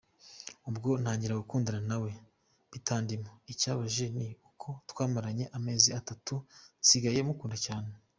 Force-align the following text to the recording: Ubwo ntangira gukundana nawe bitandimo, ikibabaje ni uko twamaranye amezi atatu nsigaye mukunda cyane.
Ubwo 0.69 0.89
ntangira 1.01 1.39
gukundana 1.41 1.81
nawe 1.89 2.11
bitandimo, 2.71 3.31
ikibabaje 3.51 4.05
ni 4.15 4.27
uko 4.49 4.69
twamaranye 4.89 5.45
amezi 5.57 5.89
atatu 5.99 6.33
nsigaye 6.81 7.19
mukunda 7.29 7.57
cyane. 7.65 7.91